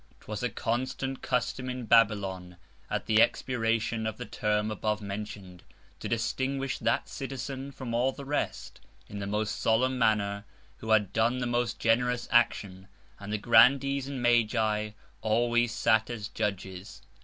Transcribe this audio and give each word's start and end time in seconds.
'Twas 0.21 0.41
a 0.41 0.49
constant 0.49 1.21
Custom 1.21 1.69
in 1.69 1.85
Babylon 1.85 2.57
at 2.89 3.05
the 3.05 3.21
Expiration 3.21 4.07
of 4.07 4.17
the 4.17 4.25
Term 4.25 4.71
above 4.71 4.99
mention'd, 4.99 5.61
to 5.99 6.09
distinguish 6.09 6.79
that 6.79 7.07
Citizen 7.07 7.71
from 7.71 7.93
all 7.93 8.11
the 8.11 8.25
Rest, 8.25 8.79
in 9.07 9.19
the 9.19 9.27
most 9.27 9.61
solemn 9.61 9.99
Manner, 9.99 10.43
who 10.77 10.89
had 10.89 11.13
done 11.13 11.37
the 11.37 11.45
most 11.45 11.77
generous 11.77 12.27
Action; 12.31 12.87
and 13.19 13.31
the 13.31 13.37
Grandees 13.37 14.07
and 14.07 14.23
Magi 14.23 14.89
always 15.21 15.71
sat 15.71 16.09
as 16.09 16.29
Judges. 16.29 17.03